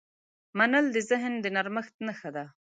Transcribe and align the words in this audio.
منل 0.57 0.85
د 0.95 0.97
ذهن 1.09 1.33
د 1.43 1.45
نرمښت 1.55 1.95
نښه 2.07 2.29
ده. 2.35 2.45